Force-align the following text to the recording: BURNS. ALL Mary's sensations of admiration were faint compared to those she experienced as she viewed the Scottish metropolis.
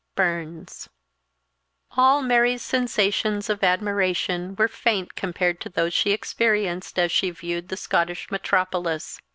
BURNS. 0.15 0.89
ALL 1.91 2.23
Mary's 2.23 2.63
sensations 2.63 3.51
of 3.51 3.63
admiration 3.63 4.55
were 4.55 4.67
faint 4.67 5.13
compared 5.13 5.61
to 5.61 5.69
those 5.69 5.93
she 5.93 6.09
experienced 6.11 6.97
as 6.97 7.11
she 7.11 7.29
viewed 7.29 7.69
the 7.69 7.77
Scottish 7.77 8.31
metropolis. 8.31 9.21